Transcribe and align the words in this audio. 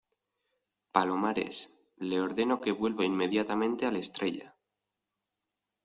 palomares, 0.93 1.57
le 1.99 2.21
ordeno 2.21 2.59
que 2.59 2.71
vuelva 2.71 3.05
inmediatamente 3.05 3.85
al 3.85 3.97
Estrella. 3.97 4.55